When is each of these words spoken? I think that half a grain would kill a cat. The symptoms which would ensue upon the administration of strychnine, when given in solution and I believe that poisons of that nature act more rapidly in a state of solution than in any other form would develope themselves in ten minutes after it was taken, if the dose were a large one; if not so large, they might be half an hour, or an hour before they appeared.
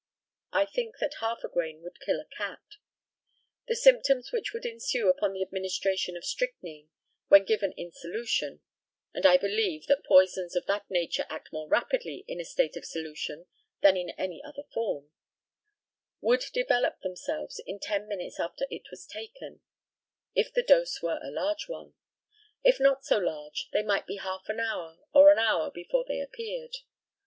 I 0.51 0.65
think 0.65 0.97
that 0.97 1.13
half 1.19 1.43
a 1.43 1.47
grain 1.47 1.83
would 1.83 1.99
kill 1.99 2.19
a 2.19 2.25
cat. 2.25 2.63
The 3.67 3.75
symptoms 3.75 4.31
which 4.31 4.51
would 4.51 4.65
ensue 4.65 5.09
upon 5.09 5.31
the 5.33 5.43
administration 5.43 6.17
of 6.17 6.25
strychnine, 6.25 6.89
when 7.27 7.45
given 7.45 7.71
in 7.73 7.91
solution 7.91 8.61
and 9.13 9.27
I 9.27 9.37
believe 9.37 9.85
that 9.85 10.03
poisons 10.07 10.55
of 10.55 10.65
that 10.65 10.89
nature 10.89 11.27
act 11.29 11.53
more 11.53 11.67
rapidly 11.67 12.25
in 12.27 12.41
a 12.41 12.45
state 12.45 12.75
of 12.75 12.83
solution 12.83 13.45
than 13.83 13.95
in 13.95 14.09
any 14.17 14.41
other 14.43 14.63
form 14.73 15.11
would 16.19 16.45
develope 16.51 17.01
themselves 17.01 17.61
in 17.67 17.77
ten 17.77 18.07
minutes 18.07 18.39
after 18.39 18.65
it 18.71 18.87
was 18.89 19.05
taken, 19.05 19.61
if 20.33 20.51
the 20.51 20.63
dose 20.63 20.99
were 21.03 21.19
a 21.21 21.29
large 21.29 21.67
one; 21.69 21.93
if 22.63 22.79
not 22.79 23.05
so 23.05 23.19
large, 23.19 23.69
they 23.71 23.83
might 23.83 24.07
be 24.07 24.15
half 24.17 24.49
an 24.49 24.59
hour, 24.59 24.97
or 25.13 25.31
an 25.31 25.37
hour 25.37 25.69
before 25.69 26.03
they 26.07 26.19
appeared. 26.19 26.73